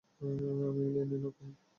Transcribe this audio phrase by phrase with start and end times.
[0.21, 1.47] আমি এই লাইনে নতুন।